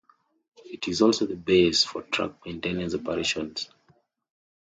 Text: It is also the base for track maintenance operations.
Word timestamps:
It 0.65 0.87
is 0.87 1.03
also 1.03 1.27
the 1.27 1.35
base 1.35 1.83
for 1.83 2.01
track 2.01 2.31
maintenance 2.43 2.95
operations. 2.95 3.69